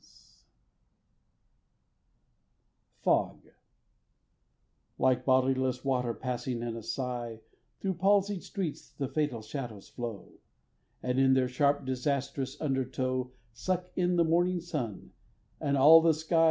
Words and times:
Fog 3.03 3.47
LIKE 4.97 5.23
bodiless 5.23 5.85
water 5.85 6.11
passing 6.15 6.63
in 6.63 6.75
a 6.75 6.81
sigh, 6.81 7.41
Thro' 7.81 7.93
palsied 7.93 8.41
streets 8.41 8.89
the 8.93 9.07
fatal 9.07 9.43
shadows 9.43 9.89
flow, 9.89 10.39
And 11.03 11.19
in 11.19 11.35
their 11.35 11.47
sharp 11.47 11.85
disastrous 11.85 12.59
undertow 12.59 13.31
Suck 13.53 13.91
in 13.95 14.15
the 14.15 14.23
morning 14.23 14.59
sun, 14.59 15.11
and 15.59 15.77
all 15.77 16.01
the 16.01 16.15
sky. 16.15 16.39